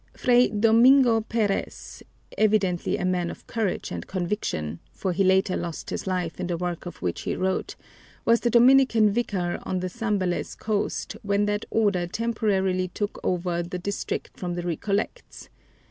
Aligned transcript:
Fray 0.17 0.47
Domingo 0.47 1.21
Perez, 1.21 2.01
evidently 2.35 2.97
a 2.97 3.05
man 3.05 3.29
of 3.29 3.45
courage 3.45 3.91
and 3.91 4.07
conviction, 4.07 4.79
for 4.91 5.13
he 5.13 5.23
later 5.23 5.55
lost 5.55 5.91
his 5.91 6.07
life 6.07 6.39
in 6.39 6.47
the 6.47 6.57
work 6.57 6.87
of 6.87 7.03
which 7.03 7.21
he 7.21 7.35
wrote, 7.35 7.75
was 8.25 8.39
the 8.39 8.49
Dominican 8.49 9.11
vicar 9.11 9.59
on 9.61 9.79
the 9.79 9.89
Zambales 9.89 10.55
coast 10.55 11.17
when 11.21 11.45
that 11.45 11.65
Order 11.69 12.07
temporarily 12.07 12.87
took 12.87 13.19
over 13.23 13.61
the 13.61 13.77
district 13.77 14.39
from 14.39 14.55
the 14.55 14.63
Recollects. 14.63 15.49